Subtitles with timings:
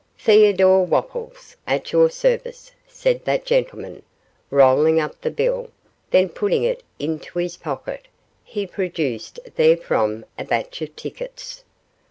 [0.17, 4.01] 'Theodore Wopples, at your service,' said that gentleman,
[4.49, 5.69] rolling up the bill,
[6.09, 8.07] then putting it into his pocket,
[8.43, 11.63] he produced therefrom a batch of tickets.